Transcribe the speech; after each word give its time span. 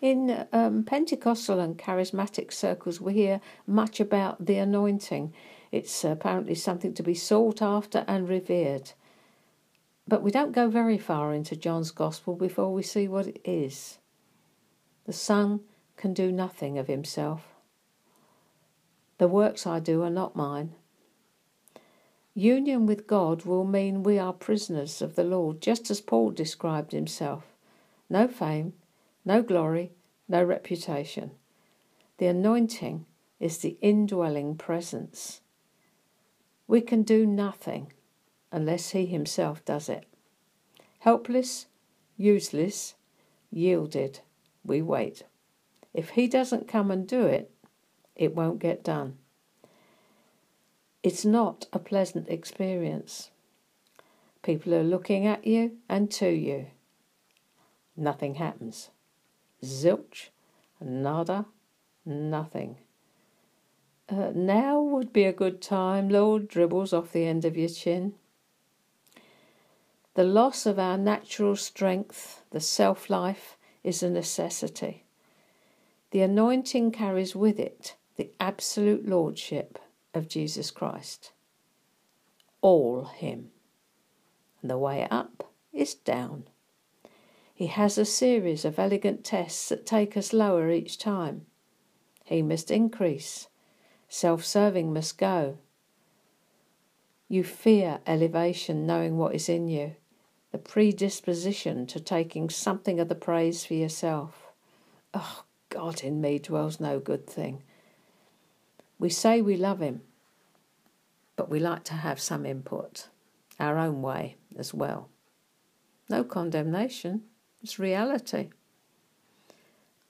In 0.00 0.46
um, 0.52 0.84
Pentecostal 0.84 1.58
and 1.58 1.78
charismatic 1.78 2.52
circles, 2.52 3.00
we 3.00 3.14
hear 3.14 3.40
much 3.66 3.98
about 3.98 4.44
the 4.44 4.58
anointing. 4.58 5.32
It's 5.72 6.04
apparently 6.04 6.54
something 6.54 6.92
to 6.94 7.02
be 7.02 7.14
sought 7.14 7.62
after 7.62 8.04
and 8.06 8.28
revered. 8.28 8.92
But 10.06 10.22
we 10.22 10.30
don't 10.30 10.52
go 10.52 10.68
very 10.68 10.98
far 10.98 11.32
into 11.32 11.56
John's 11.56 11.90
Gospel 11.90 12.34
before 12.36 12.72
we 12.72 12.82
see 12.82 13.08
what 13.08 13.26
it 13.26 13.40
is. 13.44 13.98
The 15.06 15.12
Son 15.12 15.60
can 15.96 16.12
do 16.12 16.30
nothing 16.30 16.78
of 16.78 16.86
himself. 16.86 17.42
The 19.18 19.28
works 19.28 19.66
I 19.66 19.80
do 19.80 20.02
are 20.02 20.10
not 20.10 20.36
mine. 20.36 20.74
Union 22.34 22.84
with 22.84 23.06
God 23.06 23.46
will 23.46 23.64
mean 23.64 24.02
we 24.02 24.18
are 24.18 24.32
prisoners 24.32 25.00
of 25.00 25.14
the 25.14 25.24
Lord, 25.24 25.62
just 25.62 25.90
as 25.90 26.02
Paul 26.02 26.32
described 26.32 26.92
himself. 26.92 27.44
No 28.10 28.28
fame, 28.28 28.74
no 29.26 29.42
glory, 29.42 29.92
no 30.28 30.42
reputation. 30.42 31.32
The 32.18 32.28
anointing 32.28 33.04
is 33.40 33.58
the 33.58 33.76
indwelling 33.82 34.56
presence. 34.56 35.40
We 36.68 36.80
can 36.80 37.02
do 37.02 37.26
nothing 37.26 37.92
unless 38.52 38.90
He 38.90 39.04
Himself 39.04 39.64
does 39.64 39.88
it. 39.88 40.06
Helpless, 41.00 41.66
useless, 42.16 42.94
yielded, 43.50 44.20
we 44.64 44.80
wait. 44.80 45.24
If 45.92 46.10
He 46.10 46.28
doesn't 46.28 46.68
come 46.68 46.90
and 46.90 47.06
do 47.06 47.26
it, 47.26 47.50
it 48.14 48.34
won't 48.34 48.60
get 48.60 48.84
done. 48.84 49.18
It's 51.02 51.24
not 51.24 51.66
a 51.72 51.78
pleasant 51.78 52.28
experience. 52.28 53.30
People 54.42 54.74
are 54.74 54.82
looking 54.84 55.26
at 55.26 55.46
you 55.46 55.78
and 55.88 56.10
to 56.12 56.30
you. 56.30 56.68
Nothing 57.96 58.36
happens. 58.36 58.90
Zilch, 59.64 60.28
nada, 60.80 61.46
nothing. 62.04 62.76
Uh, 64.08 64.30
now 64.34 64.80
would 64.80 65.12
be 65.12 65.24
a 65.24 65.32
good 65.32 65.60
time, 65.60 66.08
Lord, 66.08 66.46
dribbles 66.46 66.92
off 66.92 67.12
the 67.12 67.26
end 67.26 67.44
of 67.44 67.56
your 67.56 67.68
chin. 67.68 68.14
The 70.14 70.24
loss 70.24 70.64
of 70.64 70.78
our 70.78 70.96
natural 70.96 71.56
strength, 71.56 72.42
the 72.50 72.60
self 72.60 73.10
life, 73.10 73.56
is 73.82 74.02
a 74.02 74.10
necessity. 74.10 75.04
The 76.10 76.22
anointing 76.22 76.92
carries 76.92 77.34
with 77.34 77.58
it 77.58 77.96
the 78.16 78.30
absolute 78.40 79.06
lordship 79.06 79.78
of 80.14 80.28
Jesus 80.28 80.70
Christ. 80.70 81.32
All 82.62 83.04
Him. 83.04 83.50
And 84.62 84.70
the 84.70 84.78
way 84.78 85.06
up 85.10 85.52
is 85.72 85.94
down. 85.94 86.44
He 87.56 87.66
has 87.66 87.98
a 87.98 88.04
series 88.04 88.64
of 88.64 88.78
elegant 88.78 89.24
tests 89.24 89.70
that 89.70 89.86
take 89.86 90.16
us 90.16 90.32
lower 90.32 90.70
each 90.70 90.98
time. 90.98 91.46
He 92.22 92.42
must 92.42 92.70
increase 92.70 93.48
Self 94.08 94.44
serving 94.44 94.92
must 94.92 95.18
go. 95.18 95.58
You 97.28 97.42
fear 97.42 98.00
elevation, 98.06 98.86
knowing 98.86 99.16
what 99.16 99.34
is 99.34 99.48
in 99.48 99.68
you, 99.68 99.96
the 100.52 100.58
predisposition 100.58 101.86
to 101.88 101.98
taking 101.98 102.48
something 102.48 103.00
of 103.00 103.08
the 103.08 103.16
praise 103.16 103.64
for 103.64 103.74
yourself. 103.74 104.52
Oh, 105.12 105.44
God 105.70 106.04
in 106.04 106.20
me 106.20 106.38
dwells 106.38 106.78
no 106.78 107.00
good 107.00 107.26
thing. 107.26 107.62
We 108.98 109.10
say 109.10 109.42
we 109.42 109.56
love 109.56 109.80
Him, 109.80 110.02
but 111.34 111.50
we 111.50 111.58
like 111.58 111.82
to 111.84 111.94
have 111.94 112.20
some 112.20 112.46
input, 112.46 113.08
our 113.58 113.76
own 113.76 114.02
way 114.02 114.36
as 114.56 114.72
well. 114.72 115.08
No 116.08 116.22
condemnation, 116.22 117.22
it's 117.62 117.78
reality. 117.78 118.50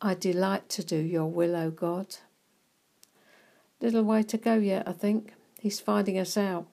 I 0.00 0.14
delight 0.14 0.68
to 0.70 0.84
do 0.84 0.96
your 0.96 1.26
will, 1.26 1.56
O 1.56 1.70
God. 1.70 2.16
Little 3.80 4.02
way 4.02 4.22
to 4.24 4.36
go 4.36 4.54
yet, 4.54 4.86
I 4.86 4.92
think. 4.92 5.32
He's 5.58 5.80
finding 5.80 6.18
us 6.18 6.36
out. 6.36 6.66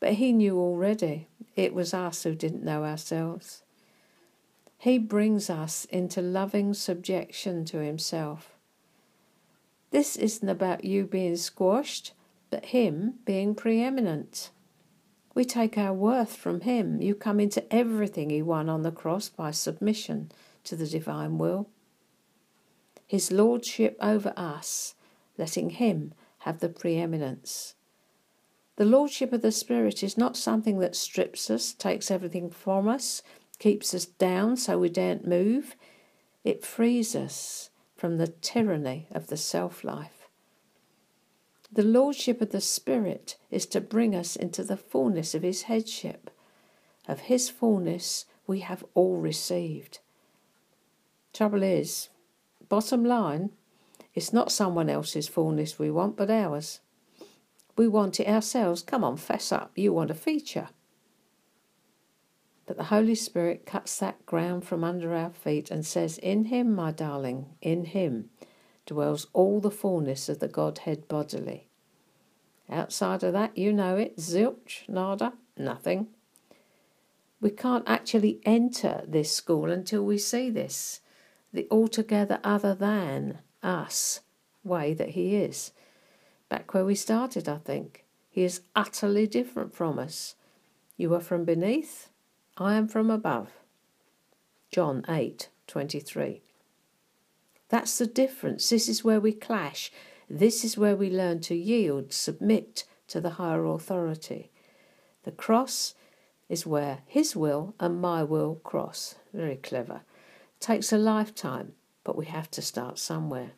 But 0.00 0.14
he 0.14 0.32
knew 0.32 0.58
already. 0.58 1.28
It 1.54 1.74
was 1.74 1.94
us 1.94 2.22
who 2.22 2.34
didn't 2.34 2.64
know 2.64 2.84
ourselves. 2.84 3.62
He 4.78 4.98
brings 4.98 5.48
us 5.48 5.86
into 5.86 6.20
loving 6.20 6.74
subjection 6.74 7.64
to 7.66 7.78
himself. 7.78 8.52
This 9.90 10.16
isn't 10.16 10.48
about 10.48 10.84
you 10.84 11.04
being 11.04 11.36
squashed, 11.36 12.12
but 12.50 12.66
him 12.66 13.14
being 13.24 13.54
preeminent. 13.54 14.50
We 15.36 15.44
take 15.44 15.78
our 15.78 15.94
worth 15.94 16.34
from 16.34 16.62
him. 16.62 17.00
You 17.00 17.14
come 17.14 17.38
into 17.38 17.72
everything 17.72 18.30
he 18.30 18.42
won 18.42 18.68
on 18.68 18.82
the 18.82 18.90
cross 18.90 19.28
by 19.28 19.52
submission 19.52 20.32
to 20.64 20.74
the 20.74 20.86
divine 20.86 21.38
will. 21.38 21.68
His 23.06 23.30
lordship 23.30 23.96
over 24.00 24.32
us 24.36 24.96
letting 25.38 25.70
Him 25.70 26.14
have 26.38 26.60
the 26.60 26.68
preeminence. 26.68 27.74
The 28.76 28.84
Lordship 28.84 29.32
of 29.32 29.42
the 29.42 29.52
Spirit 29.52 30.02
is 30.02 30.18
not 30.18 30.36
something 30.36 30.78
that 30.80 30.96
strips 30.96 31.50
us, 31.50 31.72
takes 31.72 32.10
everything 32.10 32.50
from 32.50 32.88
us, 32.88 33.22
keeps 33.58 33.94
us 33.94 34.04
down 34.06 34.56
so 34.56 34.78
we 34.78 34.88
daren't 34.88 35.26
move. 35.26 35.76
It 36.44 36.64
frees 36.64 37.14
us 37.14 37.70
from 37.96 38.18
the 38.18 38.28
tyranny 38.28 39.08
of 39.10 39.28
the 39.28 39.36
self 39.36 39.82
life. 39.82 40.15
The 41.76 41.82
Lordship 41.82 42.40
of 42.40 42.52
the 42.52 42.62
Spirit 42.62 43.36
is 43.50 43.66
to 43.66 43.82
bring 43.82 44.14
us 44.14 44.34
into 44.34 44.64
the 44.64 44.78
fullness 44.78 45.34
of 45.34 45.42
His 45.42 45.64
headship. 45.64 46.30
Of 47.06 47.20
His 47.28 47.50
fullness 47.50 48.24
we 48.46 48.60
have 48.60 48.82
all 48.94 49.18
received. 49.18 49.98
Trouble 51.34 51.62
is, 51.62 52.08
bottom 52.70 53.04
line, 53.04 53.50
it's 54.14 54.32
not 54.32 54.50
someone 54.50 54.88
else's 54.88 55.28
fullness 55.28 55.78
we 55.78 55.90
want, 55.90 56.16
but 56.16 56.30
ours. 56.30 56.80
We 57.76 57.88
want 57.88 58.20
it 58.20 58.26
ourselves. 58.26 58.80
Come 58.80 59.04
on, 59.04 59.18
fess 59.18 59.52
up. 59.52 59.72
You 59.74 59.92
want 59.92 60.10
a 60.10 60.14
feature. 60.14 60.70
But 62.64 62.78
the 62.78 62.84
Holy 62.84 63.14
Spirit 63.14 63.66
cuts 63.66 63.98
that 63.98 64.24
ground 64.24 64.64
from 64.64 64.82
under 64.82 65.14
our 65.14 65.34
feet 65.34 65.70
and 65.70 65.84
says, 65.84 66.16
In 66.16 66.46
Him, 66.46 66.74
my 66.74 66.90
darling, 66.90 67.50
in 67.60 67.84
Him 67.84 68.30
dwells 68.86 69.26
all 69.32 69.60
the 69.60 69.70
fullness 69.70 70.28
of 70.28 70.38
the 70.38 70.48
Godhead 70.48 71.08
bodily. 71.08 71.68
Outside 72.70 73.22
of 73.22 73.32
that, 73.32 73.56
you 73.56 73.72
know 73.72 73.96
it, 73.96 74.16
zilch, 74.16 74.88
nada, 74.88 75.34
nothing. 75.56 76.08
We 77.40 77.50
can't 77.50 77.84
actually 77.86 78.40
enter 78.44 79.02
this 79.06 79.30
school 79.30 79.70
until 79.70 80.04
we 80.04 80.18
see 80.18 80.50
this, 80.50 81.00
the 81.52 81.68
altogether 81.70 82.40
other 82.42 82.74
than 82.74 83.38
us 83.62 84.20
way 84.64 84.94
that 84.94 85.10
He 85.10 85.36
is. 85.36 85.72
Back 86.48 86.72
where 86.72 86.84
we 86.84 86.94
started, 86.94 87.48
I 87.48 87.58
think. 87.58 88.04
He 88.30 88.44
is 88.44 88.62
utterly 88.74 89.26
different 89.26 89.74
from 89.74 89.98
us. 89.98 90.34
You 90.96 91.14
are 91.14 91.20
from 91.20 91.44
beneath, 91.44 92.08
I 92.56 92.74
am 92.74 92.88
from 92.88 93.10
above. 93.10 93.50
John 94.70 95.04
8 95.08 95.48
23. 95.66 96.42
That's 97.68 97.98
the 97.98 98.06
difference. 98.06 98.68
This 98.68 98.88
is 98.88 99.04
where 99.04 99.20
we 99.20 99.32
clash. 99.32 99.90
This 100.28 100.64
is 100.64 100.78
where 100.78 100.96
we 100.96 101.10
learn 101.10 101.40
to 101.42 101.54
yield, 101.54 102.12
submit 102.12 102.84
to 103.08 103.20
the 103.20 103.30
higher 103.30 103.64
authority. 103.66 104.50
The 105.24 105.32
cross 105.32 105.94
is 106.48 106.66
where 106.66 107.00
His 107.06 107.34
will 107.34 107.74
and 107.80 108.00
my 108.00 108.22
will 108.22 108.56
cross. 108.56 109.16
Very 109.32 109.56
clever. 109.56 110.02
takes 110.58 110.92
a 110.92 110.98
lifetime, 110.98 111.72
but 112.02 112.16
we 112.16 112.26
have 112.26 112.50
to 112.50 112.62
start 112.62 112.98
somewhere. 112.98 113.52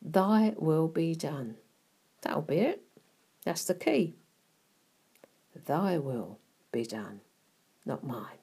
Thy 0.00 0.54
will 0.56 0.88
be 0.88 1.14
done. 1.14 1.56
That'll 2.22 2.42
be 2.42 2.58
it. 2.58 2.82
That's 3.44 3.64
the 3.64 3.74
key. 3.74 4.14
Thy 5.66 5.98
will 5.98 6.38
be 6.72 6.84
done, 6.84 7.20
not 7.84 8.04
mine. 8.04 8.39